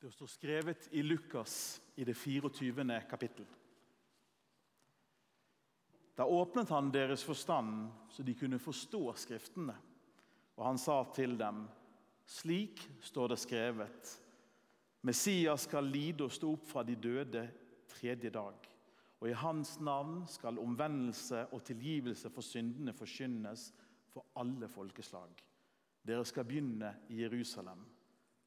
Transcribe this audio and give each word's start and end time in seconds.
Det 0.00 0.10
står 0.10 0.26
skrevet 0.26 0.88
i 0.90 1.02
Lukas 1.02 1.80
i 1.94 2.04
det 2.04 2.14
24. 2.14 3.00
kapittel. 3.10 3.46
Da 6.14 6.24
åpnet 6.24 6.68
han 6.68 6.88
deres 6.92 7.24
forstand, 7.24 7.90
så 8.08 8.22
de 8.22 8.34
kunne 8.34 8.58
forstå 8.58 9.02
Skriftene. 9.20 9.74
Og 10.56 10.64
han 10.64 10.78
sa 10.80 11.02
til 11.12 11.36
dem, 11.36 11.66
slik 12.24 12.80
står 13.04 13.28
det 13.28 13.38
skrevet, 13.42 14.14
Messias 15.04 15.66
skal 15.68 15.84
lide 15.84 16.24
og 16.24 16.32
stå 16.32 16.52
opp 16.54 16.64
fra 16.68 16.84
de 16.84 16.96
døde 16.96 17.42
tredje 17.88 18.30
dag. 18.32 18.68
Og 19.20 19.28
i 19.28 19.36
hans 19.36 19.74
navn 19.84 20.22
skal 20.28 20.60
omvendelse 20.60 21.42
og 21.52 21.64
tilgivelse 21.64 22.32
for 22.32 22.44
syndene 22.44 22.96
forkynnes 22.96 23.66
for 24.08 24.32
alle 24.40 24.68
folkeslag. 24.68 25.36
Dere 26.08 26.24
skal 26.24 26.48
begynne 26.48 26.94
i 27.12 27.20
Jerusalem. 27.20 27.84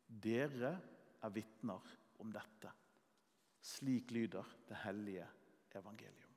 Dere 0.08 0.74
er 1.24 1.32
vitner 1.32 1.94
om 2.20 2.32
dette. 2.34 2.72
Slik 3.64 4.12
lyder 4.12 4.48
det 4.68 4.84
hellige 4.84 5.28
evangelium. 5.76 6.36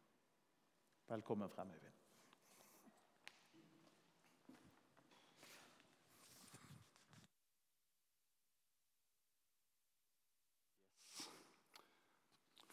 Velkommen 1.08 1.50
frem, 1.50 1.70
Øyvind. 1.70 1.92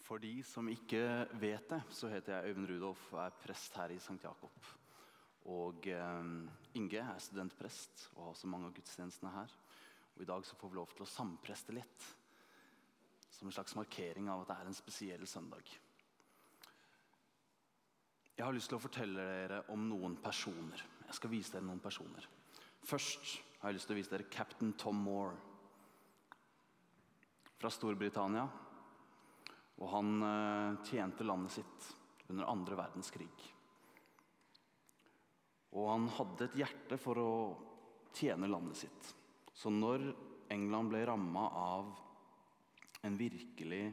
For 0.03 0.21
de 0.21 0.43
som 0.45 0.67
ikke 0.69 1.27
vet 1.41 1.69
det, 1.71 1.81
så 1.89 2.09
heter 2.11 2.35
jeg 2.35 2.51
Øyvind 2.51 2.69
Rudolf 2.69 3.13
og 3.13 3.19
er 3.23 3.37
prest 3.41 3.77
her 3.79 3.89
i 3.89 3.99
St. 3.99 4.19
Jakob. 4.23 4.65
Og 5.49 5.87
eh, 5.87 6.25
Inge 6.77 6.99
er 6.99 7.17
studentprest 7.17 8.09
og 8.15 8.23
har 8.23 8.33
også 8.35 8.47
mange 8.47 8.69
av 8.69 8.75
gudstjenestene 8.75 9.31
her. 9.33 9.55
Og 10.15 10.21
I 10.21 10.29
dag 10.29 10.45
så 10.45 10.57
får 10.59 10.69
vi 10.69 10.77
lov 10.77 10.91
til 10.93 11.05
å 11.05 11.09
sampreste 11.09 11.75
litt, 11.75 12.09
som 13.33 13.49
en 13.49 13.55
slags 13.55 13.75
markering 13.75 14.29
av 14.29 14.43
at 14.43 14.51
det 14.51 14.57
er 14.59 14.69
en 14.69 14.77
spesiell 14.77 15.25
søndag. 15.27 15.71
Jeg 18.33 18.45
har 18.45 18.53
lyst 18.55 18.71
til 18.71 18.79
å 18.79 18.83
fortelle 18.83 19.25
dere 19.29 19.63
om 19.73 19.87
noen 19.89 20.15
personer. 20.21 20.81
Jeg 21.05 21.17
skal 21.17 21.33
vise 21.33 21.53
dere 21.53 21.67
noen 21.67 21.81
personer. 21.81 22.25
Først 22.83 23.35
har 23.61 23.69
jeg 23.69 23.77
lyst 23.77 23.89
til 23.89 23.95
å 23.95 23.99
vise 23.99 24.13
dere 24.13 24.29
cap'n 24.33 24.73
Tom 24.79 25.01
Moore 25.05 25.37
fra 27.61 27.71
Storbritannia. 27.71 28.45
Og 29.81 29.89
han 29.89 30.15
eh, 30.27 30.79
tjente 30.89 31.25
landet 31.25 31.55
sitt 31.55 31.89
under 32.31 32.49
andre 32.49 32.77
verdenskrig. 32.79 33.49
Og 35.73 35.89
han 35.89 36.09
hadde 36.17 36.47
et 36.47 36.57
hjerte 36.61 36.99
for 37.01 37.21
å 37.21 37.31
tjene 38.13 38.49
landet 38.49 38.83
sitt. 38.83 39.13
Så 39.53 39.69
når 39.69 40.09
England 40.53 40.91
ble 40.91 41.03
ramma 41.07 41.45
av 41.57 41.91
en 43.03 43.17
virkelig, 43.17 43.83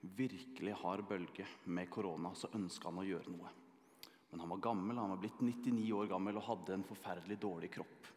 virkelig 0.00 0.74
hard 0.80 1.04
bølge 1.08 1.46
med 1.64 1.90
korona, 1.90 2.32
så 2.34 2.50
ønska 2.56 2.90
han 2.90 3.02
å 3.02 3.06
gjøre 3.06 3.34
noe. 3.34 3.52
Men 4.30 4.42
han 4.42 4.52
var 4.54 4.64
gammel, 4.66 4.98
han 4.98 5.12
var 5.14 5.22
blitt 5.22 5.42
99 5.44 5.92
år 5.94 6.10
gammel 6.10 6.40
og 6.40 6.48
hadde 6.48 6.74
en 6.74 6.86
forferdelig 6.88 7.38
dårlig 7.42 7.70
kropp. 7.76 8.10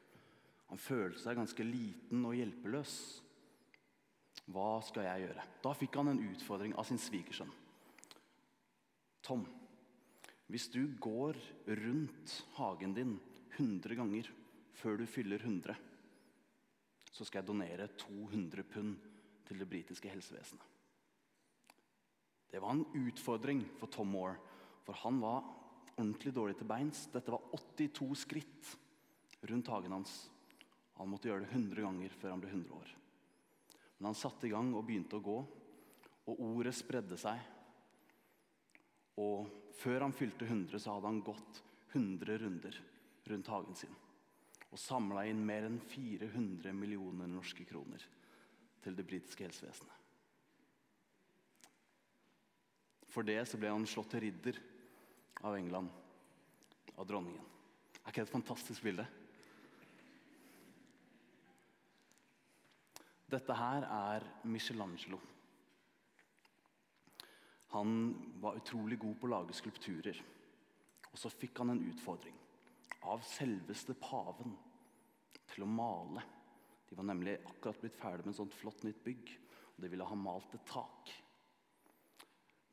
Han 0.72 0.82
følte 0.82 1.22
seg 1.22 1.38
ganske 1.40 1.66
liten 1.66 2.26
og 2.28 2.36
hjelpeløs. 2.36 2.96
Hva 4.52 4.80
skal 4.86 5.08
jeg 5.08 5.28
gjøre? 5.28 5.46
Da 5.64 5.74
fikk 5.76 6.00
han 6.00 6.12
en 6.12 6.24
utfordring 6.30 6.76
av 6.80 6.88
sin 6.88 7.00
svigersønn. 7.02 7.52
Tom, 9.28 9.44
hvis 10.48 10.70
du 10.72 10.84
går 11.04 11.36
rundt 11.68 12.36
hagen 12.56 12.94
din 12.96 13.18
100 13.58 13.98
ganger 14.00 14.30
før 14.80 15.02
du 15.02 15.06
fyller 15.10 15.42
100, 15.44 15.76
så 17.12 17.26
skal 17.26 17.42
jeg 17.42 17.50
donere 17.50 17.88
200 18.00 18.66
pund 18.72 18.98
til 19.48 19.62
det 19.62 19.70
britiske 19.70 20.12
helsevesenet. 20.12 20.66
Det 22.48 22.62
var 22.64 22.74
en 22.74 22.86
utfordring 22.96 23.64
for 23.80 23.92
Tom 23.92 24.12
Moore, 24.16 24.38
for 24.86 24.96
han 25.04 25.20
var 25.20 25.44
ordentlig 25.98 26.34
dårlig 26.36 26.56
til 26.60 26.70
beins. 26.70 27.08
Dette 27.12 27.34
var 27.34 27.44
82 27.52 28.08
skritt 28.24 28.72
rundt 29.50 29.72
hagen 29.74 29.98
hans. 29.98 30.16
Han 30.98 31.12
måtte 31.12 31.30
gjøre 31.30 31.46
det 31.46 31.52
100 31.52 31.84
ganger 31.84 32.16
før 32.22 32.34
han 32.34 32.42
ble 32.42 32.54
100 32.54 32.78
år. 32.78 32.96
Men 33.98 34.12
han 34.12 34.18
satte 34.18 34.48
i 34.48 34.54
gang 34.54 34.72
og 34.74 34.86
begynte 34.88 35.20
å 35.20 35.26
gå, 35.26 35.38
og 36.28 36.42
ordet 36.44 36.76
spredde 36.78 37.18
seg. 37.20 37.40
Og 39.22 39.50
før 39.78 40.06
han 40.06 40.16
fylte 40.16 40.46
100, 40.46 40.80
så 40.80 40.96
hadde 40.96 41.12
han 41.12 41.24
gått 41.26 41.62
100 41.94 42.42
runder 42.44 42.82
rundt 43.28 43.52
hagen 43.52 43.78
sin. 43.78 43.96
Og 44.72 44.82
samla 44.82 45.24
inn 45.30 45.44
mer 45.48 45.68
enn 45.68 45.80
400 45.80 46.74
millioner 46.76 47.30
norske 47.32 47.66
kroner 47.68 48.04
til 48.84 48.98
det 48.98 49.06
britiske 49.08 49.46
helsevesenet. 49.48 49.94
For 53.08 53.26
det 53.26 53.40
så 53.50 53.58
ble 53.60 53.72
han 53.72 53.88
slått 53.90 54.12
til 54.14 54.26
ridder 54.28 54.60
av 55.48 55.56
England, 55.58 55.88
av 56.98 57.08
dronningen. 57.08 57.46
Er 58.04 58.12
ikke 58.12 58.22
det 58.22 58.28
et 58.28 58.36
fantastisk 58.36 58.84
bilde? 58.86 59.08
Dette 63.28 63.56
her 63.60 63.84
er 63.92 64.28
Michelangelo. 64.48 65.20
Han 67.74 67.90
var 68.40 68.60
utrolig 68.62 69.00
god 69.02 69.18
på 69.20 69.28
å 69.28 69.34
lage 69.34 69.56
skulpturer. 69.58 70.20
Og 71.12 71.18
så 71.20 71.32
fikk 71.34 71.60
han 71.60 71.74
en 71.74 71.84
utfordring 71.90 72.38
av 73.06 73.22
selveste 73.26 73.96
paven 74.00 74.56
til 75.52 75.66
å 75.66 75.70
male. 75.70 76.24
De 76.88 76.96
var 76.98 77.08
nemlig 77.10 77.38
akkurat 77.46 77.80
blitt 77.82 78.00
ferdig 78.00 78.26
med 78.26 78.34
et 78.34 78.40
sånt 78.40 78.58
flott 78.58 78.84
nytt 78.88 79.04
bygg. 79.06 79.32
Og 79.76 79.84
de 79.84 79.92
ville 79.92 80.08
ha 80.08 80.18
malt 80.18 80.56
et 80.58 80.66
tak. 80.70 81.14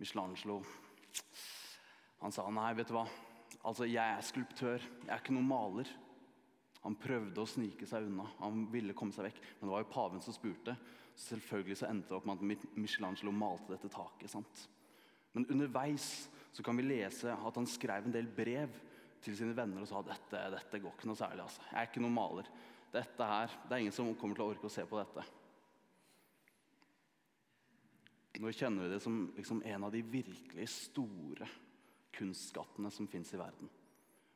Michelangelo 0.01 0.62
han 2.25 2.33
sa 2.33 2.47
nei, 2.49 2.71
vet 2.73 2.89
du 2.89 2.95
hva. 2.97 3.05
Altså, 3.69 3.85
Jeg 3.85 4.01
er 4.01 4.25
skulptør, 4.25 4.81
jeg 4.81 5.11
er 5.12 5.21
ikke 5.21 5.35
noen 5.37 5.51
maler. 5.51 5.91
Han 6.85 6.97
prøvde 7.01 7.43
å 7.43 7.49
snike 7.49 7.85
seg 7.89 8.06
unna. 8.09 8.25
Han 8.39 8.65
ville 8.73 8.97
komme 8.97 9.12
seg 9.12 9.27
vekk. 9.29 9.43
Men 9.59 9.69
det 9.69 9.75
var 9.75 9.85
jo 9.85 9.91
paven 9.93 10.25
som 10.25 10.37
spurte. 10.37 10.73
Så 11.15 11.35
selvfølgelig 11.35 11.77
så 11.81 11.91
endte 11.91 12.09
det 12.11 12.17
opp 12.17 12.29
med 12.29 12.41
at 12.41 12.71
Michelangelo 12.81 13.33
malte 13.33 13.75
dette 13.75 13.93
taket. 13.93 14.33
sant? 14.33 14.65
Men 15.35 15.47
underveis 15.53 16.29
så 16.55 16.65
kan 16.65 16.77
vi 16.81 16.87
lese 16.87 17.33
at 17.35 17.61
han 17.61 17.69
skrev 17.69 18.06
en 18.06 18.15
del 18.15 18.29
brev 18.31 18.73
til 19.25 19.37
sine 19.39 19.57
venner 19.57 19.85
og 19.85 19.89
sa 19.89 20.03
dette, 20.05 20.43
dette 20.53 20.81
går 20.83 20.95
ikke 20.95 21.09
noe 21.09 21.19
særlig. 21.19 21.47
altså. 21.47 21.65
Jeg 21.71 21.81
er 21.81 21.89
ikke 21.89 22.03
noen 22.05 22.17
maler. 22.17 22.51
Dette 22.95 23.27
her, 23.27 23.57
Det 23.65 23.73
er 23.73 23.83
ingen 23.83 23.97
som 23.97 24.15
kommer 24.15 24.37
til 24.37 24.45
å 24.45 24.53
orke 24.53 24.69
å 24.69 24.73
se 24.73 24.85
på 24.87 25.01
dette. 25.01 25.25
Nå 28.43 28.51
kjenner 28.51 28.85
vi 28.85 28.95
det 28.95 29.01
som 29.03 29.19
liksom 29.37 29.62
en 29.65 29.85
av 29.87 29.93
de 29.95 30.03
virkelig 30.03 30.69
store 30.69 31.49
kunstskattene 32.15 32.91
som 32.91 33.09
fins 33.11 33.33
i 33.35 33.39
verden. 33.39 33.71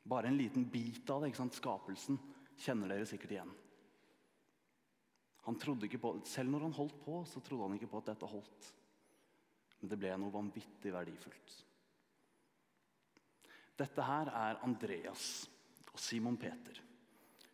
Bare 0.03 0.27
en 0.27 0.37
liten 0.37 0.65
bit 0.65 1.09
av 1.09 1.21
det. 1.21 1.29
ikke 1.29 1.43
sant? 1.43 1.57
Skapelsen 1.57 2.19
kjenner 2.59 2.91
dere 2.91 3.07
sikkert 3.07 3.35
igjen. 3.35 3.51
Han 5.47 5.57
trodde 5.59 5.87
ikke 5.87 6.01
på, 6.01 6.13
Selv 6.25 6.51
når 6.51 6.67
han 6.67 6.77
holdt 6.77 6.99
på, 7.03 7.23
så 7.25 7.41
trodde 7.41 7.67
han 7.67 7.77
ikke 7.77 7.91
på 7.91 8.01
at 8.01 8.11
dette 8.11 8.25
holdt. 8.25 8.73
Men 9.79 9.89
det 9.89 9.99
ble 9.99 10.15
noe 10.17 10.33
vanvittig 10.33 10.91
verdifullt. 10.93 11.68
Dette 13.79 14.03
her 14.03 14.31
er 14.35 14.59
Andreas 14.65 15.47
og 15.93 15.99
Simon 16.01 16.37
Peter. 16.39 16.81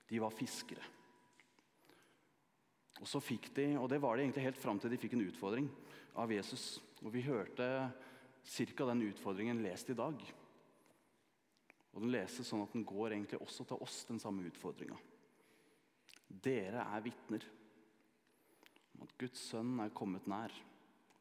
De 0.10 0.22
var 0.22 0.34
fiskere. 0.34 0.84
Og 3.02 3.08
så 3.10 3.20
fikk 3.22 3.52
de, 3.58 3.74
og 3.78 3.90
det 3.92 4.00
var 4.02 4.16
de 4.16 4.24
egentlig 4.24 4.46
helt 4.46 4.62
fram 4.62 4.80
til 4.80 4.94
de 4.94 5.00
fikk 5.00 5.18
en 5.18 5.26
utfordring 5.28 5.68
av 6.22 6.32
Jesus. 6.32 6.80
Og 7.04 7.12
vi 7.14 7.26
hørte 7.26 7.68
ca. 8.46 8.88
den 8.88 9.04
utfordringen 9.10 9.62
lest 9.64 9.92
i 9.92 9.98
dag. 9.98 10.22
Og 11.94 12.04
den 12.04 12.12
leses 12.12 12.48
sånn 12.48 12.64
at 12.64 12.74
den 12.76 12.88
går 12.88 13.14
egentlig 13.14 13.42
også 13.44 13.68
til 13.68 13.84
oss, 13.84 14.04
den 14.08 14.20
samme 14.20 14.48
utfordringa. 14.48 14.98
Dere 16.28 16.88
er 16.92 17.04
vitner 17.06 17.46
om 18.96 19.06
at 19.06 19.14
Guds 19.20 19.44
sønn 19.52 19.78
er 19.84 19.94
kommet 19.96 20.28
nær, 20.28 20.54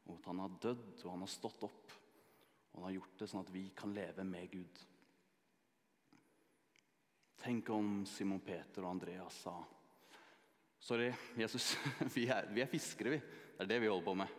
og 0.07 0.19
at 0.19 0.27
han 0.31 0.43
har 0.43 0.57
dødd 0.63 1.05
og 1.05 1.13
han 1.13 1.25
har 1.27 1.31
stått 1.31 1.67
opp. 1.67 1.95
Og 2.73 2.81
han 2.81 2.89
har 2.89 2.97
gjort 2.99 3.21
det 3.21 3.31
sånn 3.31 3.45
at 3.45 3.55
vi 3.55 3.69
kan 3.77 3.95
leve 3.95 4.27
med 4.27 4.51
Gud. 4.51 4.83
Tenk 7.45 7.69
om 7.77 8.07
Simon 8.09 8.41
Peter 8.41 8.87
og 8.87 8.95
Andreas 8.95 9.43
sa 9.45 9.53
Sorry, 10.81 11.11
Jesus, 11.37 11.75
vi 12.15 12.25
er, 12.33 12.47
vi 12.53 12.63
er 12.65 12.69
fiskere, 12.69 13.13
vi. 13.13 13.19
Det 13.57 13.65
er 13.65 13.69
det 13.69 13.79
vi 13.83 13.89
holder 13.89 14.05
på 14.07 14.15
med. 14.21 14.33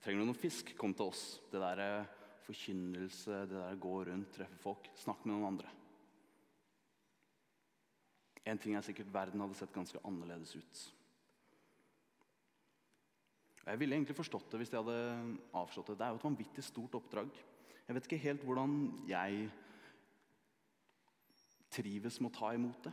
Trenger 0.00 0.20
du 0.20 0.28
noe 0.30 0.36
fisk, 0.36 0.72
kom 0.76 0.92
til 0.96 1.12
oss. 1.12 1.22
Det 1.52 1.60
der 1.60 2.06
forkynnelse, 2.46 3.44
det 3.48 3.56
der 3.56 3.78
gå 3.80 3.92
rundt, 4.08 4.32
treffe 4.32 4.58
folk, 4.60 4.88
Snakk 5.00 5.24
med 5.24 5.34
noen 5.34 5.50
andre. 5.50 5.72
En 8.48 8.60
ting 8.60 8.76
er 8.76 8.84
sikkert 8.84 9.12
verden 9.12 9.44
hadde 9.44 9.56
sett 9.56 9.72
ganske 9.72 10.00
annerledes 10.04 10.56
ut. 10.56 10.82
Jeg 13.62 13.80
ville 13.80 13.96
egentlig 13.96 14.16
forstått 14.18 14.48
det 14.52 14.62
hvis 14.62 14.72
jeg 14.72 14.82
hadde 14.82 15.36
avslått 15.56 15.92
det. 15.92 16.00
Det 16.00 16.08
er 16.08 16.16
jo 16.16 16.20
et 16.20 16.28
vanvittig 16.30 16.64
stort 16.66 16.96
oppdrag. 16.98 17.28
Jeg 17.86 17.96
vet 17.96 18.08
ikke 18.08 18.24
helt 18.24 18.48
hvordan 18.48 18.80
jeg 19.08 19.46
trives 21.72 22.20
med 22.20 22.30
å 22.32 22.36
ta 22.36 22.52
imot 22.54 22.86
det. 22.86 22.92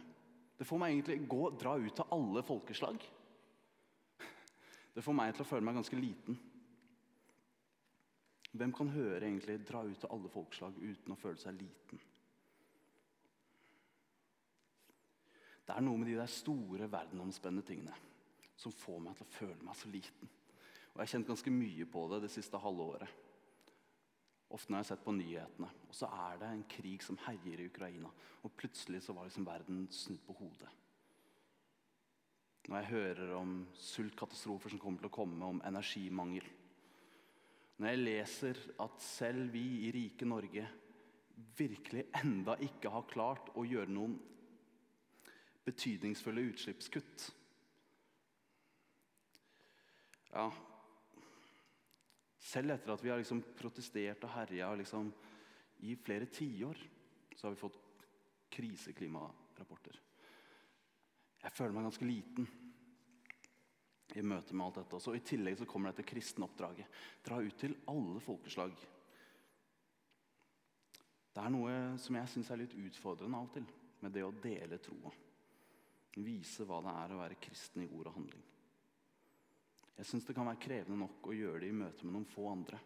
Det 0.59 0.67
får 0.67 0.79
meg 0.81 0.93
egentlig 0.93 1.17
gå, 1.31 1.41
dra 1.55 1.77
ut 1.79 1.95
til 1.95 2.13
alle 2.15 2.43
folkeslag. 2.43 3.03
Det 4.95 5.03
får 5.05 5.15
meg 5.15 5.35
til 5.35 5.45
å 5.45 5.47
føle 5.47 5.65
meg 5.67 5.77
ganske 5.79 5.99
liten. 5.99 6.39
Hvem 8.51 8.73
kan 8.73 8.89
høre 8.89 9.21
egentlig 9.21 9.59
'dra 9.61 9.83
ut 9.85 9.99
til 9.99 10.09
alle 10.11 10.29
folkeslag' 10.29 10.81
uten 10.81 11.13
å 11.13 11.19
føle 11.21 11.37
seg 11.37 11.53
liten? 11.53 12.01
Det 15.67 15.75
er 15.75 15.85
noe 15.85 15.97
med 15.97 16.07
de 16.07 16.15
der 16.17 16.25
store, 16.25 16.91
verdenomspennende 16.91 17.65
tingene 17.67 17.95
som 18.57 18.71
får 18.71 18.99
meg 18.99 19.15
til 19.15 19.25
å 19.25 19.33
føle 19.35 19.63
meg 19.63 19.75
så 19.75 19.87
liten. 19.87 20.29
Og 20.93 20.95
Jeg 20.95 21.01
har 21.01 21.11
kjent 21.13 21.27
ganske 21.27 21.51
mye 21.51 21.85
på 21.85 22.07
det 22.09 22.21
det 22.21 22.31
siste 22.33 22.57
halve 22.57 22.81
året. 22.81 23.09
Ofte 24.49 24.71
når 24.71 24.79
jeg 24.79 24.85
har 24.85 24.89
sett 24.89 25.05
på 25.05 25.13
nyhetene, 25.13 25.69
og 25.89 25.95
så 25.95 26.09
er 26.09 26.39
det 26.41 26.49
en 26.49 26.67
krig 26.71 27.03
som 27.05 27.19
herjer 27.27 27.61
i 27.61 27.67
Ukraina. 27.69 28.09
Og 28.45 28.53
plutselig 28.57 29.03
så 29.05 29.13
var 29.13 29.27
liksom 29.27 29.45
verden 29.45 29.83
snudd 29.93 30.23
på 30.25 30.35
hodet. 30.39 30.71
Når 32.69 32.77
jeg 32.81 32.89
hører 32.91 33.35
om 33.37 33.53
sultkatastrofer 33.77 34.73
som 34.73 34.81
kommer 34.81 35.01
til 35.01 35.09
å 35.09 35.13
komme, 35.13 35.45
om 35.45 35.61
energimangel. 35.65 36.45
Når 37.79 37.93
jeg 37.93 38.01
leser 38.01 38.61
at 38.83 39.01
selv 39.01 39.53
vi 39.53 39.65
i 39.87 39.91
rike 39.95 40.27
Norge 40.27 40.65
virkelig 41.57 42.07
enda 42.19 42.57
ikke 42.65 42.91
har 42.93 43.07
klart 43.09 43.53
å 43.57 43.63
gjøre 43.67 43.93
noen 43.93 44.17
betydningsfulle 45.69 46.43
utslippskutt. 46.49 47.29
Ja, 50.33 50.49
selv 52.39 52.73
etter 52.73 52.93
at 52.93 53.03
vi 53.03 53.11
har 53.11 53.19
liksom 53.19 53.41
protestert 53.57 54.23
og 54.23 54.33
herja 54.37 54.71
liksom, 54.79 55.11
i 55.85 55.95
flere 55.99 56.29
tiår, 56.31 56.79
så 57.35 57.47
har 57.47 57.55
vi 57.55 57.61
fått 57.61 57.79
kriseklimarapporter. 58.51 59.99
Jeg 61.39 61.55
føler 61.55 61.75
meg 61.75 61.87
ganske 61.87 62.07
liten 62.07 62.47
i 64.17 64.23
møte 64.25 64.55
med 64.55 64.65
alt 64.65 64.79
dette. 64.81 64.97
Også. 64.97 65.13
I 65.15 65.23
tillegg 65.23 65.59
så 65.59 65.67
kommer 65.69 65.93
dette 65.93 66.07
kristenoppdraget. 66.09 66.99
Dra 67.23 67.39
ut 67.43 67.59
til 67.61 67.77
alle 67.91 68.19
folkeslag. 68.23 68.73
Det 71.29 71.43
er 71.45 71.53
noe 71.53 71.75
som 72.01 72.17
jeg 72.17 72.31
syns 72.33 72.49
er 72.51 72.63
litt 72.63 72.75
utfordrende 72.75 73.39
av 73.39 73.47
og 73.47 73.53
til 73.55 73.67
med 74.03 74.15
det 74.15 74.23
å 74.25 74.35
dele 74.43 74.79
troa. 74.81 75.11
Vise 76.19 76.65
hva 76.67 76.79
det 76.83 76.95
er 77.03 77.13
å 77.13 77.19
være 77.21 77.39
kristen 77.39 77.85
i 77.85 77.91
ord 77.91 78.09
og 78.09 78.17
handling. 78.17 78.45
Jeg 79.99 80.07
syns 80.07 80.23
det 80.29 80.33
kan 80.37 80.47
være 80.47 80.61
krevende 80.63 80.95
nok 81.01 81.27
å 81.27 81.35
gjøre 81.35 81.59
det 81.59 81.73
i 81.73 81.75
møte 81.75 82.05
med 82.07 82.15
noen 82.15 82.27
få 82.31 82.45
andre. 82.47 82.77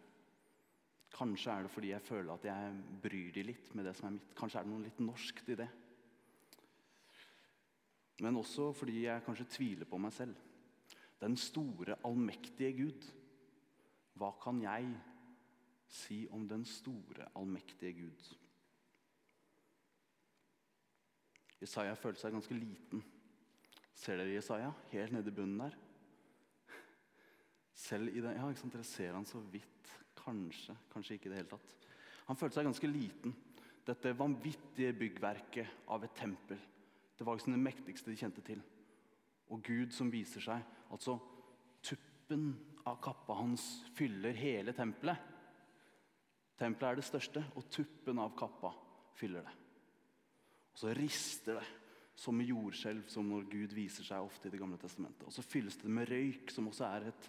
Kanskje 1.14 1.52
er 1.52 1.62
det 1.62 1.70
fordi 1.70 1.92
jeg 1.92 2.02
føler 2.02 2.32
at 2.34 2.46
jeg 2.48 2.72
bryr 3.04 3.28
de 3.36 3.44
litt 3.46 3.68
med 3.78 3.86
det 3.86 3.92
som 3.94 4.08
er 4.08 4.16
mitt. 4.16 4.32
Kanskje 4.34 4.58
er 4.58 4.66
det 4.66 4.72
noe 4.72 4.82
litt 4.82 5.02
norskt 5.04 5.52
i 5.54 5.58
det. 5.60 5.68
Men 8.24 8.40
også 8.40 8.72
fordi 8.74 9.04
jeg 9.04 9.22
kanskje 9.26 9.46
tviler 9.46 9.90
på 9.90 10.00
meg 10.02 10.14
selv. 10.16 10.34
Den 11.22 11.38
store, 11.38 12.00
allmektige 12.02 12.74
Gud. 12.80 13.06
Hva 14.18 14.32
kan 14.42 14.58
jeg 14.66 14.90
si 15.86 16.24
om 16.34 16.48
den 16.50 16.66
store, 16.66 17.30
allmektige 17.38 17.94
Gud? 18.02 18.28
Jesaja 21.62 21.94
følte 21.94 22.26
seg 22.26 22.34
ganske 22.34 22.58
liten. 22.58 23.06
Ser 23.94 24.18
dere 24.18 24.34
Jesaja 24.34 24.74
helt 24.90 25.14
nede 25.14 25.30
i 25.30 25.38
bunnen 25.38 25.62
der? 25.62 25.82
Selv 27.84 28.14
i 28.14 28.22
det, 28.22 28.32
ja, 28.38 28.48
ikke 28.48 28.62
sant, 28.62 28.76
Dere 28.76 28.86
ser 28.88 29.16
han 29.16 29.26
så 29.28 29.40
vidt. 29.52 29.90
Kanskje, 30.16 30.76
kanskje 30.92 31.18
ikke 31.18 31.28
i 31.28 31.32
det 31.34 31.42
hele 31.42 31.50
tatt. 31.50 31.74
Han 32.30 32.38
følte 32.40 32.56
seg 32.56 32.68
ganske 32.70 32.88
liten. 32.88 33.34
Dette 33.84 34.14
vanvittige 34.16 34.94
byggverket 34.96 35.90
av 35.92 36.06
et 36.06 36.14
tempel. 36.16 36.60
Det 37.18 37.26
var 37.26 37.36
liksom 37.36 37.52
det 37.52 37.60
mektigste 37.60 38.10
de 38.10 38.16
kjente 38.16 38.44
til. 38.46 38.62
Og 39.52 39.60
Gud 39.66 39.92
som 39.92 40.08
viser 40.12 40.40
seg. 40.40 40.64
Altså, 40.94 41.18
tuppen 41.84 42.54
av 42.88 42.96
kappa 43.04 43.36
hans 43.42 43.66
fyller 43.98 44.32
hele 44.38 44.72
tempelet. 44.76 45.30
Tempelet 46.56 46.88
er 46.88 47.00
det 47.00 47.06
største, 47.06 47.42
og 47.58 47.68
tuppen 47.68 48.20
av 48.22 48.32
kappa 48.38 48.72
fyller 49.18 49.44
det. 49.44 49.54
Og 50.72 50.80
så 50.80 50.94
rister 50.96 51.58
det 51.60 51.66
som 52.16 52.36
med 52.38 52.46
jordskjelv, 52.46 53.08
som 53.10 53.26
når 53.28 53.48
Gud 53.50 53.74
viser 53.74 54.06
seg 54.06 54.22
ofte 54.22 54.48
i 54.48 54.54
Det 54.54 54.60
gamle 54.60 54.78
testamentet. 54.78 55.26
Og 55.26 55.34
så 55.34 55.42
fylles 55.42 55.76
det 55.80 55.90
med 55.90 56.08
røyk, 56.08 56.50
som 56.54 56.68
også 56.70 56.86
er 56.86 57.08
et 57.10 57.28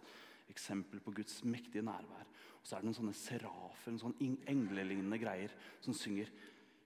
eksempel 0.49 1.01
på 1.03 1.13
Guds 1.15 1.43
mektige 1.43 1.83
nærvær. 1.85 2.27
Og 2.59 2.67
så 2.67 2.75
er 2.75 2.83
det 2.83 2.89
noen 2.89 2.97
sånne 2.97 3.17
serafer, 3.17 3.91
noen 3.91 4.01
sånne 4.01 4.35
englelignende 4.51 5.19
greier, 5.21 5.55
som 5.81 5.95
synger 5.97 6.31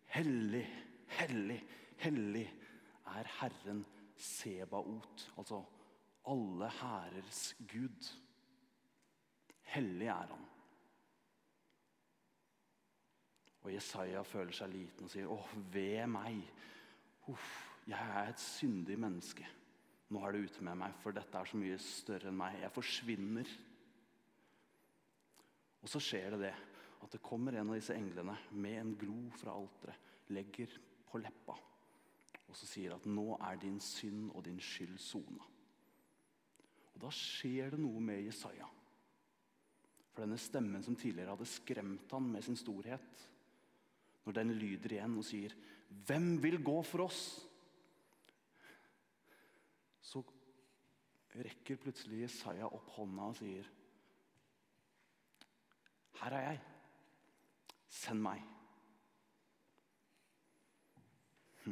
Hellig, 0.09 0.65
hellig, 1.19 1.59
hellig 2.01 2.47
er 3.13 3.27
Herren 3.39 3.83
Sebaot. 4.17 5.27
Altså 5.37 5.61
alle 6.29 6.69
hærers 6.79 7.43
Gud. 7.69 8.09
Hellig 9.69 10.07
er 10.07 10.33
han. 10.33 10.47
Og 13.61 13.73
Jesaja 13.73 14.21
føler 14.25 14.55
seg 14.55 14.73
liten 14.73 15.05
og 15.05 15.11
sier, 15.13 15.27
'Å, 15.27 15.39
ved 15.73 16.07
meg. 16.07 16.41
Uff, 17.27 17.47
jeg 17.87 17.99
er 17.99 18.29
et 18.29 18.39
syndig 18.39 18.99
menneske.' 18.99 19.58
Nå 20.09 20.21
er 20.25 20.33
det 20.33 20.49
ute 20.49 20.65
med 20.65 20.79
meg, 20.81 20.95
for 21.03 21.13
dette 21.13 21.37
er 21.37 21.49
så 21.49 21.57
mye 21.59 21.77
større 21.83 22.31
enn 22.31 22.39
meg. 22.39 22.57
Jeg 22.63 22.73
forsvinner. 22.73 23.55
Og 25.79 25.89
så 25.91 26.01
skjer 26.01 26.35
det 26.35 26.43
det 26.47 26.55
at 26.99 27.13
det 27.13 27.23
kommer 27.23 27.55
en 27.55 27.69
av 27.71 27.77
disse 27.77 27.95
englene 27.95 28.35
med 28.51 28.79
en 28.81 28.93
glo 28.99 29.21
fra 29.39 29.53
alteret, 29.55 30.07
legger 30.35 30.73
på 31.09 31.21
leppa 31.21 31.55
og 32.49 32.57
så 32.57 32.65
sier 32.65 32.95
at 32.95 33.05
'nå 33.05 33.37
er 33.45 33.61
din 33.61 33.79
synd 33.79 34.31
og 34.33 34.43
din 34.45 34.59
skyld 34.59 34.97
sona'. 34.97 35.47
Og 36.93 37.01
Da 37.01 37.09
skjer 37.09 37.69
det 37.71 37.79
noe 37.79 38.01
med 38.01 38.25
Jesaja. 38.25 38.65
For 40.11 40.25
denne 40.25 40.37
stemmen 40.37 40.83
som 40.83 40.95
tidligere 40.95 41.29
hadde 41.29 41.45
skremt 41.45 42.11
han 42.11 42.31
med 42.31 42.43
sin 42.43 42.55
storhet, 42.55 43.29
når 44.25 44.33
den 44.33 44.51
lyder 44.51 44.91
igjen 44.91 45.17
og 45.17 45.25
sier 45.25 45.53
'Hvem 45.89 46.41
vil 46.41 46.63
gå 46.63 46.83
for 46.83 47.05
oss?' 47.05 47.45
Så 50.09 50.23
rekker 51.37 51.77
plutselig 51.81 52.23
Jesaja 52.23 52.65
opp 52.65 52.87
hånda 52.95 53.23
og 53.29 53.37
sier 53.37 53.65
Her 56.19 56.31
er 56.35 56.43
jeg. 56.43 56.59
Send 57.99 58.19
meg. 58.25 58.39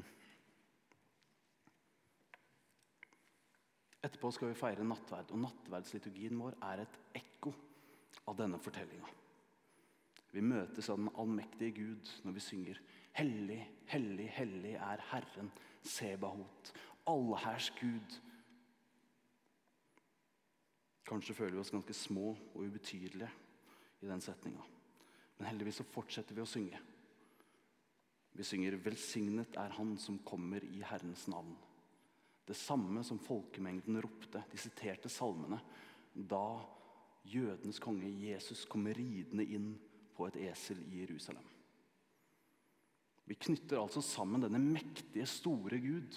Etterpå 4.05 4.31
skal 4.31 4.49
vi 4.53 4.59
feire 4.61 4.83
nattverd, 4.87 5.33
og 5.35 5.41
nattverdsliturgien 5.43 6.39
vår 6.39 6.53
er 6.69 6.77
et 6.85 6.95
ekko 7.19 7.51
av 8.27 8.33
denne 8.39 8.59
fortellinga. 8.63 9.09
Vi 10.31 10.41
møtes 10.43 10.89
av 10.93 10.97
den 11.01 11.11
allmektige 11.17 11.75
Gud 11.81 12.05
når 12.23 12.31
vi 12.37 12.41
synger 12.43 12.77
Hellig, 13.17 13.63
hellig, 13.89 14.29
hellig 14.29 14.75
er 14.77 15.01
Herren 15.09 15.49
Sebahot, 15.81 16.71
allhærs 17.09 17.71
Gud. 17.79 18.19
Kanskje 21.07 21.35
føler 21.37 21.55
vi 21.55 21.61
oss 21.63 21.71
ganske 21.71 21.95
små 21.95 22.33
og 22.35 22.63
ubetydelige 22.65 23.29
i 24.03 24.09
den 24.09 24.21
setninga. 24.21 24.63
Men 25.37 25.47
heldigvis 25.47 25.79
så 25.79 25.87
fortsetter 25.87 26.35
vi 26.35 26.43
å 26.43 26.49
synge. 26.49 26.79
Vi 28.37 28.43
synger 28.43 28.77
'Velsignet 28.77 29.55
er 29.57 29.69
Han 29.69 29.97
som 29.97 30.19
kommer 30.19 30.63
i 30.63 30.81
Herrens 30.81 31.27
navn'. 31.27 31.55
Det 32.47 32.55
samme 32.55 33.03
som 33.03 33.19
folkemengden 33.19 34.01
ropte, 34.01 34.43
de 34.51 34.57
siterte 34.57 35.09
salmene, 35.09 35.59
da 36.15 36.63
jødenes 37.25 37.79
konge 37.79 38.07
Jesus 38.07 38.65
kommer 38.65 38.93
ridende 38.93 39.45
inn 39.45 39.79
på 40.15 40.27
et 40.27 40.35
esel 40.35 40.79
i 40.91 41.01
Jerusalem. 41.05 41.43
Vi 43.25 43.35
knytter 43.35 43.81
altså 43.81 44.01
sammen 44.01 44.41
denne 44.41 44.59
mektige, 44.59 45.25
store 45.25 45.79
Gud 45.79 46.15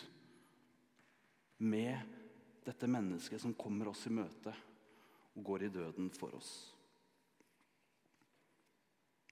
med 1.59 1.99
dette 2.64 2.87
mennesket 2.87 3.40
som 3.40 3.54
kommer 3.54 3.88
oss 3.88 4.06
i 4.06 4.11
møte 4.14 4.54
og 5.37 5.44
går 5.46 5.66
i 5.66 5.72
døden 5.72 6.10
for 6.14 6.34
oss. 6.37 6.52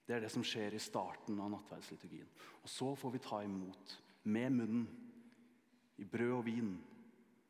Det 0.09 0.17
er 0.17 0.25
det 0.25 0.31
som 0.33 0.45
skjer 0.47 0.73
i 0.73 0.81
starten 0.81 1.37
av 1.43 1.51
nattverdsliturgien. 1.53 2.29
Og 2.63 2.71
så 2.73 2.95
får 2.97 3.13
vi 3.13 3.21
ta 3.25 3.43
imot 3.45 3.97
med 4.33 4.55
munnen, 4.57 4.87
i 5.99 6.07
brød 6.07 6.33
og 6.37 6.45
vin, 6.47 6.77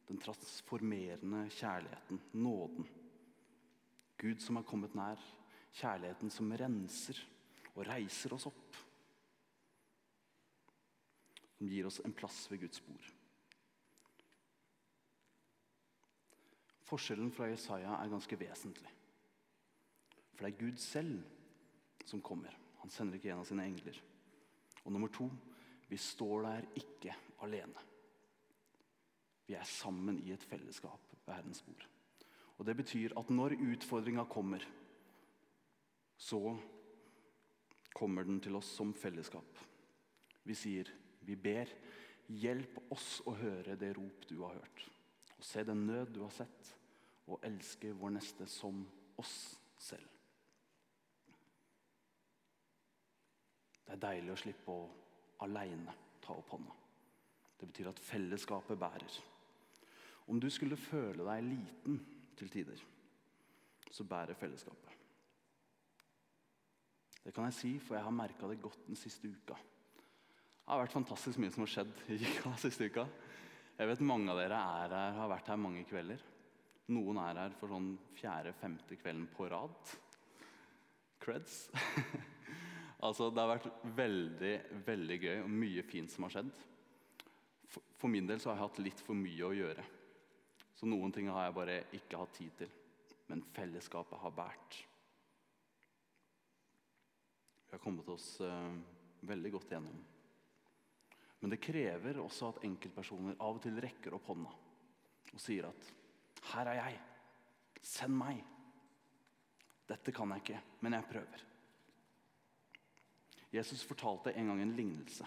den 0.09 0.19
transformerende 0.25 1.43
kjærligheten, 1.53 2.21
nåden. 2.33 2.87
Gud 4.19 4.41
som 4.41 4.57
har 4.57 4.67
kommet 4.67 4.97
nær, 4.97 5.21
kjærligheten 5.77 6.33
som 6.33 6.55
renser 6.57 7.21
og 7.75 7.85
reiser 7.87 8.35
oss 8.35 8.49
opp. 8.49 8.79
Som 11.59 11.69
gir 11.69 11.87
oss 11.87 12.01
en 12.03 12.17
plass 12.17 12.47
ved 12.51 12.65
Guds 12.65 12.81
bord. 12.83 13.13
Forskjellen 16.89 17.33
fra 17.35 17.51
Jesaja 17.51 17.99
er 17.99 18.13
ganske 18.13 18.39
vesentlig. 18.41 18.91
For 20.33 20.47
det 20.47 20.55
er 20.55 20.61
Gud 20.63 20.81
selv 20.81 21.19
som 22.09 22.23
kommer. 22.25 22.55
Han 22.81 22.93
sender 22.93 23.19
ikke 23.19 23.33
en 23.35 23.43
av 23.43 23.49
sine 23.49 23.67
engler. 23.69 23.99
Og 24.85 24.95
nummer 24.95 25.13
to 25.13 25.29
vi 25.89 25.97
står 26.01 26.43
der 26.45 26.67
ikke 26.77 27.15
alene. 27.45 27.85
Vi 29.49 29.57
er 29.57 29.65
sammen 29.65 30.19
i 30.21 30.35
et 30.35 30.45
fellesskap 30.45 31.15
ved 31.25 31.33
Herrens 31.33 31.63
bord. 31.65 31.87
Og 32.59 32.67
Det 32.67 32.77
betyr 32.77 33.15
at 33.17 33.31
når 33.31 33.57
utfordringa 33.57 34.25
kommer, 34.29 34.65
så 36.17 36.59
kommer 37.95 38.23
den 38.23 38.41
til 38.41 38.57
oss 38.59 38.69
som 38.77 38.93
fellesskap. 38.95 39.59
Vi 40.45 40.55
sier, 40.55 40.91
vi 41.21 41.37
ber, 41.37 41.71
hjelp 42.29 42.81
oss 42.93 43.21
å 43.27 43.33
høre 43.39 43.77
det 43.81 43.95
rop 43.97 44.27
du 44.29 44.43
har 44.43 44.59
hørt, 44.59 44.85
og 45.39 45.45
se 45.45 45.65
den 45.65 45.87
nød 45.87 46.13
du 46.13 46.21
har 46.25 46.35
sett, 46.35 46.75
og 47.29 47.45
elske 47.45 47.93
vår 47.97 48.15
neste 48.17 48.47
som 48.51 48.81
oss 49.21 49.37
selv. 49.79 50.09
Det 53.85 53.95
er 53.97 54.03
deilig 54.03 54.35
å 54.35 54.41
slippe 54.43 54.75
å 54.75 54.89
aleine 55.45 55.95
ta 56.25 56.35
opp 56.37 56.51
hånda. 56.53 56.75
Det 57.59 57.67
betyr 57.71 57.91
at 57.91 58.03
fellesskapet 58.05 58.79
bærer. 58.79 59.19
Om 60.29 60.41
du 60.41 60.51
skulle 60.53 60.77
føle 60.77 61.25
deg 61.25 61.47
liten 61.47 61.99
til 62.37 62.51
tider, 62.53 62.83
så 63.91 64.05
bærer 64.05 64.37
fellesskapet. 64.39 64.93
Det 67.25 67.33
kan 67.35 67.49
jeg 67.49 67.57
si, 67.57 67.71
for 67.83 67.97
jeg 67.97 68.05
har 68.05 68.15
merka 68.15 68.49
det 68.49 68.61
godt 68.63 68.87
den 68.87 68.97
siste 68.97 69.29
uka. 69.29 69.57
Det 69.57 70.69
har 70.75 70.83
vært 70.83 70.95
fantastisk 70.95 71.41
mye 71.41 71.53
som 71.53 71.65
har 71.65 71.73
skjedd 71.73 71.91
i 72.13 72.21
uka, 72.29 72.53
siste 72.61 72.89
uka. 72.89 73.07
Jeg 73.79 73.89
vet 73.89 74.05
mange 74.05 74.33
av 74.33 74.41
dere 74.41 74.59
er 74.59 74.95
her, 74.95 75.17
har 75.17 75.33
vært 75.33 75.49
her 75.49 75.61
mange 75.61 75.85
kvelder. 75.89 76.23
Noen 76.89 77.21
er 77.21 77.43
her 77.43 77.55
for 77.59 77.69
sånn 77.73 77.91
fjerde-femte 78.17 78.97
kvelden 78.97 79.27
på 79.35 79.49
rad. 79.53 79.93
Creds. 81.21 81.67
altså, 83.05 83.29
det 83.29 83.43
har 83.43 83.51
vært 83.51 83.69
veldig, 83.99 84.55
veldig 84.87 85.19
gøy 85.21 85.37
og 85.43 85.53
mye 85.53 85.85
fint 85.85 86.13
som 86.13 86.25
har 86.25 86.39
skjedd. 86.39 86.53
For, 87.69 87.85
for 88.01 88.13
min 88.13 88.29
del 88.29 88.41
så 88.41 88.51
har 88.51 88.57
jeg 88.57 88.65
hatt 88.65 88.83
litt 88.87 89.03
for 89.05 89.19
mye 89.19 89.51
å 89.51 89.57
gjøre. 89.57 89.85
Så 90.79 90.89
noen 90.89 91.13
ting 91.13 91.29
har 91.29 91.49
jeg 91.49 91.59
bare 91.59 91.81
ikke 91.99 92.23
hatt 92.23 92.37
tid 92.39 92.55
til. 92.63 92.73
Men 93.29 93.45
fellesskapet 93.53 94.23
har 94.23 94.33
båret. 94.33 94.79
Vi 97.69 97.77
har 97.77 97.83
kommet 97.85 98.09
oss 98.09 98.39
uh, 98.41 98.73
veldig 99.29 99.53
godt 99.59 99.75
gjennom. 99.75 100.01
Men 101.43 101.53
det 101.53 101.61
krever 101.61 102.23
også 102.23 102.49
at 102.49 102.65
enkeltpersoner 102.65 103.37
av 103.45 103.59
og 103.59 103.63
til 103.67 103.77
rekker 103.85 104.17
opp 104.17 104.33
hånda 104.33 104.55
og 105.29 105.43
sier 105.43 105.69
at 105.69 105.91
'Her 106.49 106.67
er 106.67 106.81
jeg. 106.81 107.01
Send 107.83 108.17
meg.' 108.17 108.45
Dette 109.89 110.13
kan 110.13 110.29
jeg 110.35 110.43
ikke, 110.43 110.61
men 110.85 110.93
jeg 110.93 111.09
prøver. 111.09 111.45
Jesus 113.53 113.83
fortalte 113.89 114.35
en 114.37 114.51
gang 114.51 114.61
en 114.63 114.77
lignelse. 114.77 115.25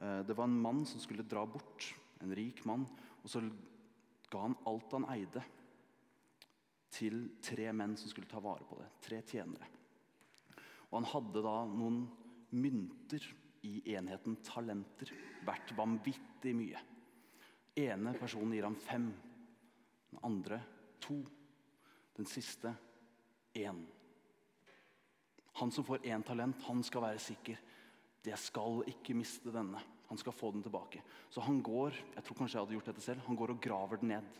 Eh, 0.00 0.22
det 0.24 0.36
var 0.36 0.48
en 0.48 0.60
mann 0.60 0.86
som 0.88 1.00
skulle 1.00 1.26
dra 1.28 1.44
bort. 1.44 1.94
En 2.20 2.34
rik 2.34 2.64
mann. 2.64 2.86
Og 3.22 3.28
så 3.30 3.42
ga 4.30 4.40
han 4.46 4.56
alt 4.66 4.96
han 4.96 5.06
eide, 5.12 5.42
til 6.94 7.24
tre 7.42 7.72
menn 7.74 7.96
som 7.98 8.10
skulle 8.10 8.30
ta 8.30 8.38
vare 8.38 8.64
på 8.68 8.78
det. 8.78 8.88
Tre 9.02 9.20
tjenere. 9.26 9.66
Og 10.90 11.00
han 11.00 11.08
hadde 11.10 11.42
da 11.42 11.54
noen 11.66 12.04
mynter 12.54 13.24
i 13.66 13.80
enheten 13.96 14.38
talenter. 14.46 15.10
Verdt 15.44 15.74
vanvittig 15.76 16.54
mye. 16.56 16.90
ene 17.74 18.12
personen 18.14 18.52
gir 18.54 18.62
ham 18.62 18.76
fem. 18.78 19.08
Den 20.14 20.22
andre 20.22 20.60
to. 21.02 21.18
Den 22.14 22.26
siste 22.30 22.70
én. 23.58 23.80
Han 25.58 25.70
som 25.70 25.84
får 25.84 26.06
én 26.06 26.22
talent, 26.22 26.62
han 26.62 26.82
skal 26.86 27.02
være 27.02 27.18
sikker. 27.22 27.58
Jeg 28.24 28.38
skal 28.38 28.84
ikke 28.90 29.16
miste 29.18 29.50
denne. 29.52 29.82
Han 30.06 30.18
skal 30.18 30.34
få 30.34 30.52
den 30.54 30.62
tilbake. 30.62 31.02
Så 31.30 31.42
han 31.42 31.58
går 31.62 31.96
jeg 32.14 32.22
tror 32.24 32.38
kanskje 32.38 32.58
jeg 32.58 32.64
hadde 32.64 32.76
gjort 32.76 32.90
dette 32.92 33.02
selv, 33.02 33.24
han 33.26 33.36
går 33.36 33.54
og 33.54 33.60
graver 33.62 33.98
den 33.98 34.14
ned. 34.14 34.38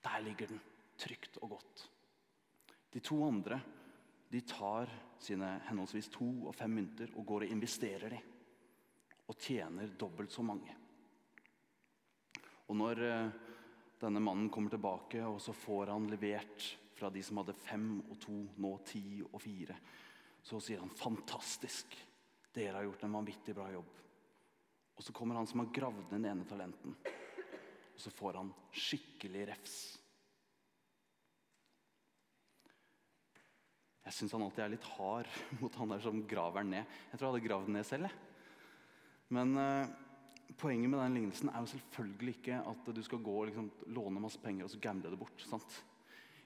Der 0.00 0.24
ligger 0.24 0.48
den, 0.48 0.60
trygt 0.96 1.36
og 1.42 1.58
godt. 1.58 1.84
De 2.92 3.00
to 3.04 3.20
andre 3.26 3.60
de 4.32 4.40
tar 4.40 4.88
sine 5.20 5.58
henholdsvis 5.66 6.08
to 6.14 6.28
og 6.46 6.54
fem 6.54 6.72
mynter 6.72 7.12
og 7.18 7.26
går 7.26 7.44
og 7.44 7.52
investerer 7.52 8.14
de. 8.14 8.20
Og 9.28 9.36
tjener 9.38 9.92
dobbelt 9.98 10.32
så 10.32 10.42
mange. 10.42 10.74
Og 12.70 12.76
når 12.78 13.02
eh, 13.02 13.32
denne 14.00 14.22
mannen 14.22 14.48
kommer 14.52 14.72
tilbake, 14.72 15.22
og 15.28 15.40
så 15.42 15.52
får 15.56 15.92
han 15.92 16.08
levert 16.08 16.66
fra 16.96 17.10
de 17.12 17.22
som 17.24 17.40
hadde 17.40 17.56
fem 17.56 17.88
og 18.10 18.16
to, 18.20 18.36
nå 18.60 18.74
ti 18.88 19.20
og 19.26 19.38
fire, 19.42 19.76
så 20.42 20.60
sier 20.60 20.80
han 20.80 20.90
'fantastisk'. 20.90 21.96
Dere 22.52 22.74
har 22.76 22.82
gjort 22.82 23.04
en 23.04 23.12
vanvittig 23.12 23.54
bra 23.54 23.70
jobb. 23.70 23.90
Og 24.96 25.04
så 25.04 25.12
kommer 25.12 25.34
han 25.34 25.46
som 25.46 25.60
har 25.60 25.72
gravd 25.72 26.10
den 26.10 26.24
ene 26.24 26.44
talenten. 26.44 26.96
Og 27.94 28.00
så 28.00 28.10
får 28.10 28.34
han 28.40 28.52
skikkelig 28.72 29.46
refs. 29.48 29.76
Jeg 34.04 34.12
syns 34.16 34.32
han 34.32 34.42
alltid 34.42 34.64
er 34.64 34.72
litt 34.74 34.88
hard 34.96 35.28
mot 35.60 35.74
han 35.74 35.88
der 35.94 36.00
som 36.00 36.26
graver 36.26 36.64
den 36.64 36.70
ned. 36.70 36.84
Jeg 37.12 37.18
tror 37.18 37.28
jeg 37.28 37.34
hadde 37.34 37.48
gravd 37.48 37.68
den 37.70 37.78
ned 37.78 37.86
selv. 37.86 38.08
Jeg. 38.08 38.12
Men 39.30 39.54
uh, 39.54 40.09
poenget 40.58 40.90
med 40.90 40.98
den 40.98 41.14
lignelsen 41.14 41.48
er 41.48 41.60
jo 41.62 41.70
selvfølgelig 41.72 42.34
ikke 42.36 42.60
at 42.72 42.90
du 42.96 43.02
skal 43.02 43.22
gå 43.22 43.34
og 43.42 43.46
liksom, 43.50 43.70
låne 43.94 44.22
masse 44.22 44.40
penger 44.42 44.64
og 44.64 44.70
så 44.70 44.80
gamble 44.82 45.10
det 45.10 45.18
bort. 45.18 45.44
sant? 45.46 45.84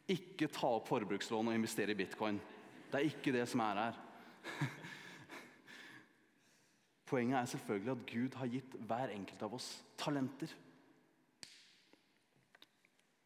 Ikke 0.09 0.51
ta 0.53 0.69
opp 0.77 0.89
forbrukslån 0.91 1.49
og 1.49 1.57
investere 1.57 1.95
i 1.95 1.99
bitcoin. 1.99 2.41
Det 2.91 3.01
er 3.01 3.09
ikke 3.09 3.33
det 3.33 3.47
som 3.49 3.63
er 3.65 3.81
her. 3.81 4.01
Poenget 7.11 7.39
er 7.39 7.49
selvfølgelig 7.55 7.93
at 7.93 8.05
Gud 8.11 8.37
har 8.41 8.53
gitt 8.53 8.77
hver 8.89 9.15
enkelt 9.15 9.43
av 9.43 9.57
oss 9.57 9.71
talenter. 9.97 10.53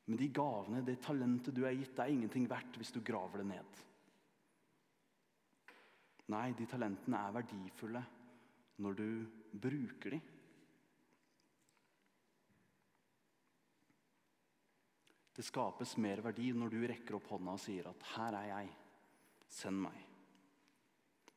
Men 0.09 0.19
de 0.19 0.31
gavene, 0.33 0.85
det 0.87 1.01
talentet 1.05 1.57
du 1.57 1.65
er 1.67 1.77
gitt, 1.77 1.93
det 1.97 2.05
er 2.05 2.15
ingenting 2.15 2.49
verdt 2.49 2.79
hvis 2.81 2.95
du 2.95 3.03
graver 3.05 3.43
det 3.43 3.51
ned. 3.51 3.83
Nei, 6.33 6.53
de 6.57 6.67
talentene 6.69 7.21
er 7.21 7.37
verdifulle 7.37 8.03
når 8.85 8.99
du 8.99 9.09
bruker 9.53 10.17
dem. 10.17 10.38
Det 15.39 15.45
skapes 15.47 15.93
mer 16.03 16.19
verdi 16.19 16.49
når 16.51 16.73
du 16.73 16.81
rekker 16.91 17.15
opp 17.15 17.29
hånda 17.31 17.53
og 17.55 17.61
sier 17.63 17.87
at 17.87 18.01
'her 18.11 18.35
er 18.35 18.47
jeg, 18.49 18.71
send 19.47 19.79
meg'. 19.85 20.01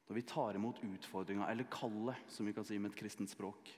Når 0.07 0.15
vi 0.15 0.23
tar 0.25 0.57
imot 0.57 0.79
utfordringa, 0.81 1.45
eller 1.47 1.69
kallet, 1.69 2.17
som 2.27 2.47
vi 2.47 2.53
kan 2.53 2.65
si 2.65 2.79
med 2.79 2.91
et 2.91 2.97
kristent 2.97 3.29
språk. 3.29 3.69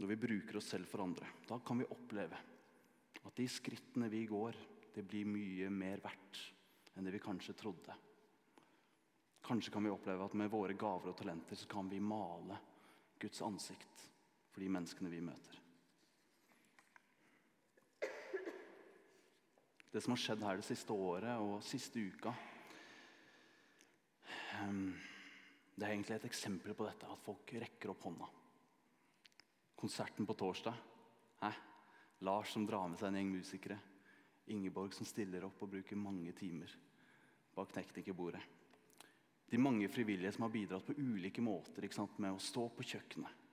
Når 0.00 0.08
vi 0.08 0.16
bruker 0.16 0.56
oss 0.56 0.66
selv 0.66 0.88
for 0.90 1.04
andre. 1.04 1.28
Da 1.46 1.58
kan 1.58 1.78
vi 1.78 1.84
oppleve 1.84 2.36
at 3.24 3.36
de 3.36 3.46
skrittene 3.46 4.10
vi 4.10 4.26
går, 4.26 4.56
det 4.94 5.06
blir 5.06 5.24
mye 5.24 5.70
mer 5.70 6.02
verdt 6.02 6.42
enn 6.96 7.04
det 7.04 7.12
vi 7.12 7.22
kanskje 7.22 7.54
trodde. 7.54 7.94
Kanskje 9.46 9.72
kan 9.72 9.84
vi 9.84 9.90
oppleve 9.94 10.24
at 10.24 10.34
med 10.34 10.50
våre 10.50 10.74
gaver 10.74 11.12
og 11.12 11.16
talenter 11.16 11.54
så 11.54 11.68
kan 11.68 11.88
vi 11.88 12.00
male 12.00 12.58
Guds 13.16 13.42
ansikt 13.42 14.10
for 14.50 14.60
de 14.60 14.68
menneskene 14.68 15.08
vi 15.08 15.20
møter. 15.20 15.65
Det 19.92 20.02
som 20.02 20.12
har 20.12 20.20
skjedd 20.20 20.42
her 20.44 20.60
det 20.60 20.66
siste 20.66 20.92
året 20.92 21.40
og 21.40 21.62
siste 21.64 22.02
uka, 22.02 22.34
Ehm, 24.56 24.94
det 25.76 25.84
er 25.84 25.92
egentlig 25.92 26.16
et 26.16 26.28
eksempel 26.30 26.74
på 26.76 26.86
dette, 26.86 27.08
at 27.08 27.24
folk 27.24 27.52
rekker 27.60 27.92
opp 27.92 28.06
hånda. 28.08 28.28
Konserten 29.76 30.26
på 30.26 30.36
torsdag. 30.38 30.76
Hæ? 31.42 31.52
Lars 32.24 32.52
som 32.54 32.64
drar 32.66 32.88
med 32.88 33.00
seg 33.00 33.10
en 33.10 33.18
gjeng 33.20 33.32
musikere. 33.34 33.78
Ingeborg 34.54 34.94
som 34.94 35.08
stiller 35.08 35.44
opp 35.44 35.62
og 35.62 35.72
bruker 35.74 35.98
mange 35.98 36.32
timer 36.38 36.70
bak 37.56 37.72
teknikerbordet. 37.72 38.40
De 39.50 39.58
mange 39.58 39.88
frivillige 39.88 40.32
som 40.34 40.46
har 40.46 40.54
bidratt 40.54 40.86
på 40.86 40.96
ulike 40.96 41.42
måter 41.42 41.86
med 42.18 42.32
å 42.32 42.40
stå 42.42 42.68
på 42.68 42.82
kjøkkenet. 42.82 43.44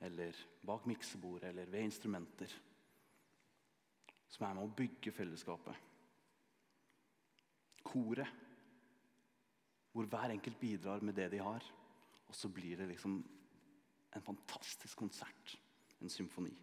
Eller 0.00 0.36
bak 0.64 0.86
miksebordet 0.86 1.50
eller 1.50 1.66
ved 1.66 1.82
instrumenter. 1.82 2.52
Som 4.32 4.46
er 4.46 4.56
med 4.56 4.64
å 4.64 4.76
bygge 4.76 5.12
fellesskapet. 5.12 5.76
Koret 7.84 8.40
hvor 9.92 10.08
hver 10.08 10.32
enkelt 10.32 10.60
bidrar 10.60 11.02
med 11.04 11.14
det 11.14 11.28
de 11.34 11.40
har. 11.44 11.64
Og 12.28 12.34
så 12.36 12.48
blir 12.48 12.76
det 12.80 12.88
liksom 12.88 13.18
en 14.16 14.24
fantastisk 14.24 14.98
konsert. 14.98 15.56
En 16.00 16.10
symfoni. 16.10 16.54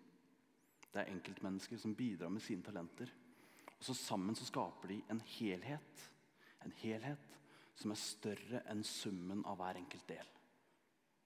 Det 0.89 1.03
er 1.03 1.11
enkeltmennesker 1.13 1.77
som 1.77 1.95
bidrar 1.95 2.33
med 2.33 2.41
sine 2.41 2.65
talenter. 2.65 3.11
Og 3.77 3.85
så 3.85 3.93
Sammen 3.93 4.35
så 4.35 4.47
skaper 4.49 4.88
de 4.89 5.01
en 5.09 5.21
helhet. 5.38 6.09
En 6.65 6.73
helhet 6.81 7.38
som 7.79 7.93
er 7.93 8.01
større 8.01 8.63
enn 8.67 8.83
summen 8.83 9.45
av 9.47 9.61
hver 9.61 9.77
enkelt 9.79 10.07
del. 10.09 10.33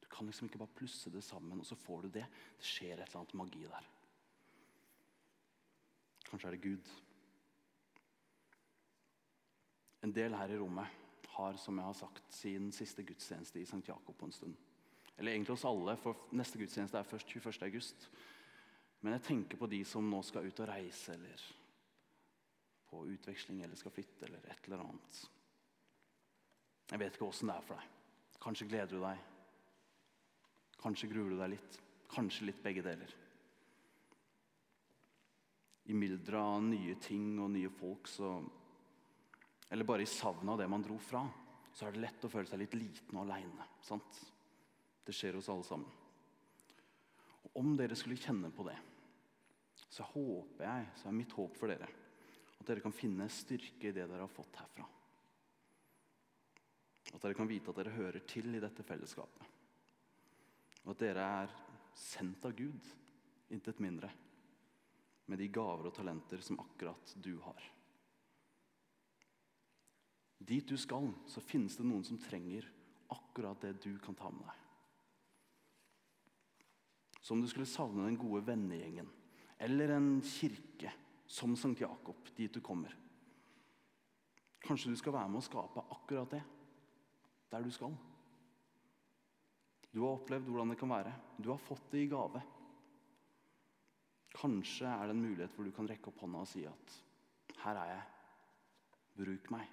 Du 0.03 0.07
kan 0.11 0.27
liksom 0.27 0.49
ikke 0.49 0.61
bare 0.61 0.77
plusse 0.77 1.09
det 1.09 1.23
sammen, 1.23 1.59
og 1.59 1.65
så 1.65 1.79
får 1.79 2.03
du 2.03 2.09
det. 2.19 2.27
Det 2.59 2.67
skjer 2.67 2.99
et 2.99 3.07
eller 3.07 3.23
annet 3.23 3.39
magi 3.39 3.63
der. 3.63 3.92
Kanskje 6.33 6.49
er 6.49 6.55
det 6.55 6.63
Gud. 6.63 6.87
En 10.01 10.13
del 10.15 10.33
her 10.33 10.49
i 10.49 10.57
rommet 10.57 11.27
har 11.35 11.59
som 11.61 11.77
jeg 11.77 11.85
har 11.85 11.93
sagt, 11.93 12.23
sin 12.33 12.71
siste 12.73 13.05
gudstjeneste 13.05 13.61
i 13.61 13.67
St. 13.69 13.83
Jakob 13.85 14.17
på 14.17 14.25
en 14.25 14.33
stund. 14.33 14.55
Eller 15.13 15.35
egentlig 15.35 15.53
hos 15.53 15.67
alle, 15.69 15.93
for 16.01 16.25
neste 16.33 16.57
gudstjeneste 16.57 16.97
er 16.97 17.05
først 17.05 17.29
21. 17.29 17.61
august. 17.69 18.09
Men 19.01 19.13
jeg 19.13 19.25
tenker 19.29 19.61
på 19.61 19.69
de 19.69 19.83
som 19.85 20.09
nå 20.09 20.23
skal 20.25 20.49
ut 20.49 20.65
og 20.65 20.71
reise, 20.73 21.13
eller 21.13 21.45
på 22.89 23.05
utveksling 23.13 23.61
eller 23.61 23.77
skal 23.77 23.93
flytte 23.93 24.25
eller 24.25 24.49
et 24.49 24.65
eller 24.65 24.87
annet. 24.87 25.23
Jeg 26.89 26.99
vet 26.99 27.13
ikke 27.13 27.29
åssen 27.29 27.53
det 27.53 27.59
er 27.59 27.67
for 27.69 27.77
deg. 27.77 27.91
Kanskje 28.41 28.71
gleder 28.73 28.97
du 28.97 29.05
deg. 29.05 29.21
Kanskje 30.81 31.13
gruer 31.13 31.29
du 31.29 31.37
deg 31.45 31.59
litt. 31.59 31.83
Kanskje 32.09 32.49
litt 32.49 32.65
begge 32.65 32.81
deler. 32.89 33.19
I 35.85 35.95
mylderet 35.97 36.39
av 36.39 36.61
nye 36.63 36.95
ting 37.01 37.39
og 37.43 37.51
nye 37.51 37.71
folk 37.73 38.07
så 38.07 38.35
Eller 39.73 39.87
bare 39.87 40.05
i 40.05 40.09
savnet 40.09 40.53
av 40.53 40.59
det 40.61 40.67
man 40.69 40.83
dro 40.85 40.99
fra, 41.01 41.23
så 41.73 41.87
er 41.87 41.95
det 41.95 42.03
lett 42.03 42.25
å 42.27 42.29
føle 42.29 42.45
seg 42.45 42.59
litt 42.61 42.75
liten 42.77 43.17
og 43.17 43.23
aleine. 43.23 43.65
Det 45.03 45.15
skjer 45.15 45.39
hos 45.39 45.49
alle 45.49 45.65
sammen. 45.65 45.89
Og 47.47 47.57
om 47.57 47.73
dere 47.79 47.97
skulle 47.97 48.21
kjenne 48.21 48.51
på 48.53 48.67
det, 48.67 48.75
så 49.89 50.05
håper 50.11 50.67
jeg, 50.67 50.91
så 50.99 51.09
er 51.09 51.17
mitt 51.17 51.33
håp 51.33 51.57
for 51.57 51.73
dere 51.73 51.89
at 52.63 52.69
dere 52.69 52.79
kan 52.79 52.95
finne 52.95 53.25
styrke 53.27 53.89
i 53.89 53.91
det 53.91 54.05
dere 54.07 54.23
har 54.23 54.31
fått 54.31 54.55
herfra. 54.55 54.85
At 57.11 57.19
dere 57.19 57.35
kan 57.35 57.49
vite 57.49 57.73
at 57.73 57.79
dere 57.81 57.91
hører 57.97 58.23
til 58.29 58.55
i 58.55 58.61
dette 58.63 58.85
fellesskapet. 58.87 59.49
Og 60.85 60.93
at 60.93 61.01
dere 61.03 61.25
er 61.43 61.57
sendt 61.99 62.45
av 62.47 62.55
Gud, 62.55 62.87
intet 63.51 63.81
mindre, 63.83 64.07
med 65.25 65.39
de 65.39 65.47
gaver 65.53 65.87
og 65.87 65.95
talenter 65.95 66.41
som 66.43 66.59
akkurat 66.61 67.13
du 67.23 67.37
har. 67.43 67.69
Dit 70.43 70.67
du 70.67 70.75
skal, 70.77 71.07
så 71.29 71.43
finnes 71.43 71.77
det 71.79 71.85
noen 71.87 72.03
som 72.03 72.19
trenger 72.19 72.67
akkurat 73.13 73.61
det 73.63 73.77
du 73.85 73.93
kan 74.03 74.17
ta 74.17 74.31
med 74.33 74.43
deg. 74.43 74.59
Så 77.23 77.35
om 77.35 77.41
du 77.41 77.47
skulle 77.47 77.69
savne 77.69 78.03
den 78.03 78.19
gode 78.19 78.43
vennegjengen 78.49 79.07
eller 79.63 79.95
en 79.95 80.17
kirke 80.27 80.91
som 81.29 81.55
Sankt 81.55 81.79
Jakob, 81.85 82.19
dit 82.35 82.51
du 82.51 82.59
kommer 82.59 82.97
Kanskje 84.63 84.93
du 84.93 84.99
skal 84.99 85.15
være 85.15 85.31
med 85.31 85.41
å 85.41 85.43
skape 85.43 85.81
akkurat 85.91 86.35
det 86.37 86.43
der 87.51 87.65
du 87.65 87.71
skal. 87.75 87.91
Du 89.91 89.99
har 90.01 90.15
opplevd 90.15 90.47
hvordan 90.47 90.71
det 90.71 90.77
kan 90.79 90.89
være. 90.89 91.11
Du 91.37 91.49
har 91.51 91.59
fått 91.61 91.91
det 91.91 92.05
i 92.05 92.07
gave. 92.09 92.39
Kanskje 94.43 94.89
er 94.91 95.07
det 95.07 95.15
en 95.15 95.23
mulighet 95.23 95.53
hvor 95.55 95.63
du 95.63 95.71
kan 95.71 95.87
rekke 95.87 96.11
opp 96.11 96.19
hånda 96.19 96.41
og 96.43 96.49
si 96.51 96.65
at 96.67 96.95
her 97.63 97.79
er 97.79 97.93
jeg. 97.93 98.03
Bruk 99.21 99.49
meg. 99.53 99.69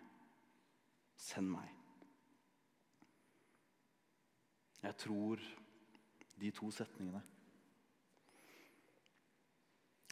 Send 1.19 1.51
meg. 1.51 1.73
Jeg 4.81 4.97
tror 5.03 5.43
de 6.41 6.51
to 6.55 6.71
setningene 6.73 7.21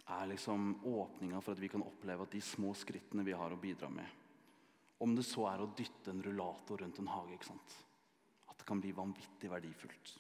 er 0.08 0.28
liksom 0.32 0.72
åpninga 0.88 1.40
for 1.44 1.54
at 1.54 1.62
vi 1.62 1.70
kan 1.70 1.84
oppleve 1.84 2.26
at 2.26 2.34
de 2.34 2.40
små 2.42 2.74
skrittene 2.76 3.24
vi 3.24 3.36
har 3.36 3.52
å 3.54 3.60
bidra 3.60 3.88
med 3.92 4.16
Om 5.04 5.14
det 5.14 5.24
så 5.28 5.46
er 5.52 5.62
å 5.62 5.70
dytte 5.78 6.10
en 6.10 6.22
rullator 6.24 6.82
rundt 6.82 6.98
en 6.98 7.12
hage, 7.12 7.36
ikke 7.36 7.52
sant? 7.52 7.76
at 8.48 8.58
det 8.58 8.66
kan 8.66 8.80
bli 8.82 8.90
vanvittig 8.96 9.50
verdifullt. 9.52 10.16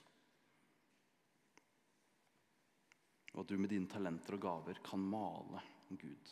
Og 3.38 3.44
at 3.44 3.52
du 3.52 3.60
med 3.62 3.70
dine 3.70 3.86
talenter 3.86 4.34
og 4.34 4.40
gaver 4.42 4.80
kan 4.82 4.98
male 4.98 5.60
Gud 5.94 6.30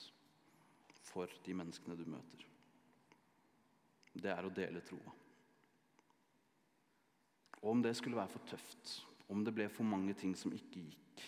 for 1.06 1.30
de 1.46 1.54
menneskene 1.54 1.94
du 1.94 2.02
møter. 2.10 2.40
Det 4.10 4.32
er 4.32 4.48
å 4.48 4.50
dele 4.50 4.82
troa. 4.82 5.12
Og 7.62 7.68
om 7.70 7.84
det 7.84 7.94
skulle 7.94 8.18
være 8.18 8.32
for 8.34 8.50
tøft, 8.50 8.96
om 9.30 9.44
det 9.46 9.54
ble 9.54 9.68
for 9.70 9.86
mange 9.86 10.16
ting 10.18 10.34
som 10.38 10.54
ikke 10.54 10.82
gikk 10.82 11.22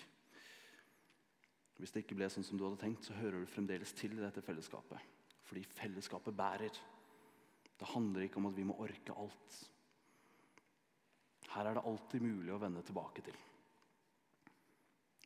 Hvis 1.78 1.92
det 1.94 2.02
ikke 2.02 2.16
ble 2.18 2.26
sånn 2.26 2.42
som 2.42 2.58
du 2.58 2.64
hadde 2.66 2.80
tenkt, 2.82 3.06
så 3.06 3.14
hører 3.14 3.38
du 3.38 3.46
fremdeles 3.46 3.92
til 3.94 4.16
i 4.16 4.22
dette 4.22 4.42
fellesskapet. 4.42 4.98
Fordi 5.46 5.62
fellesskapet 5.78 6.34
bærer. 6.34 6.74
Det 7.78 7.90
handler 7.92 8.24
ikke 8.26 8.40
om 8.40 8.48
at 8.50 8.56
vi 8.56 8.64
må 8.66 8.74
orke 8.82 9.14
alt. 9.14 9.60
Her 11.54 11.70
er 11.70 11.78
det 11.78 11.84
alltid 11.86 12.26
mulig 12.26 12.50
å 12.50 12.58
vende 12.58 12.82
tilbake 12.82 13.22
til. 13.28 13.38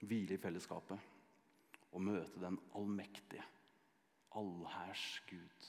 Hvile 0.03 0.35
i 0.35 0.41
fellesskapet 0.43 1.11
og 1.93 2.03
møte 2.03 2.41
den 2.41 2.59
allmektige, 2.75 3.45
allhærs 4.39 5.07
Gud. 5.29 5.69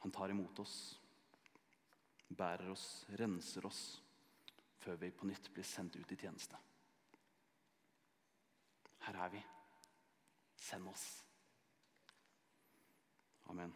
Han 0.00 0.12
tar 0.14 0.32
imot 0.32 0.62
oss, 0.62 0.76
bærer 2.30 2.70
oss, 2.72 2.86
renser 3.20 3.66
oss, 3.66 3.82
før 4.80 5.00
vi 5.00 5.10
på 5.12 5.28
nytt 5.28 5.50
blir 5.52 5.66
sendt 5.66 5.98
ut 5.98 6.12
i 6.12 6.20
tjeneste. 6.20 6.56
Her 9.04 9.18
er 9.26 9.32
vi. 9.32 9.42
Send 10.60 10.88
oss. 10.88 11.06
Amen. 13.50 13.72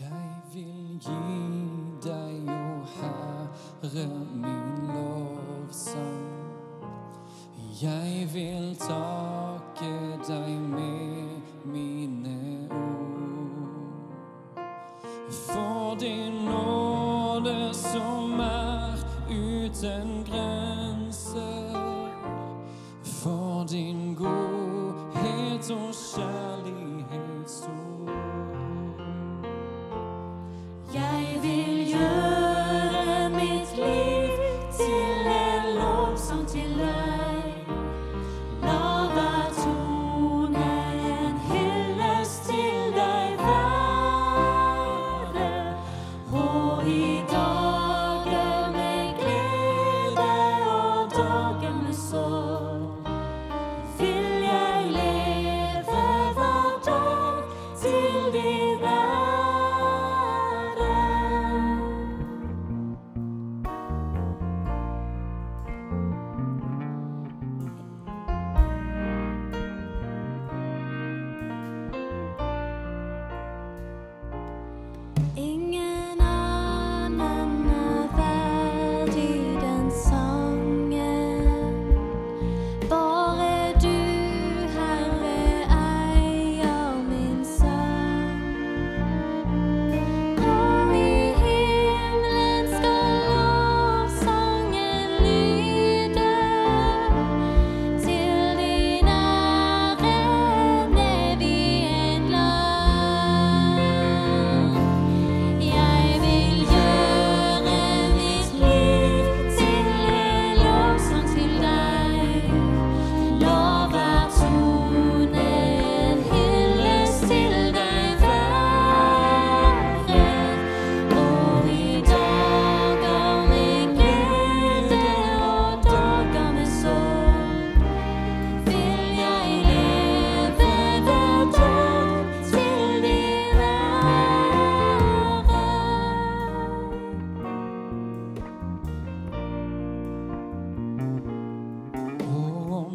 Jeg 0.00 0.42
vil 0.52 0.98
gi 1.00 1.10
deg, 2.02 2.48
o 2.48 2.82
Herre, 2.96 4.06
min 4.34 4.88
lovsang. 4.88 6.24
Jeg 7.82 8.28
vil 8.34 8.76
takke 8.76 10.18
deg 10.28 10.58
med 10.60 11.40
mine 11.64 12.68
ord. 12.70 14.58
For 15.30 15.94
din 16.00 16.32
nåde 16.32 17.74
som 17.74 18.40
er 18.40 18.98
uten 19.30 20.24
grenser. 20.26 21.78
For 23.02 23.64
din 23.70 24.14
godhet 24.14 25.70
og 25.70 25.94
kjærlighet 25.94 26.73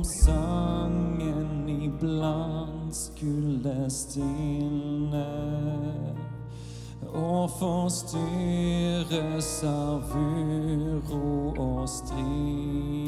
sangen 0.10 1.70
iblant 1.70 2.96
skulle 2.96 3.90
stilne 3.94 5.26
og 7.14 7.50
forstyrres 7.60 9.52
av 9.70 10.04
uro 10.14 11.54
og 11.58 11.90
strid. 11.90 12.99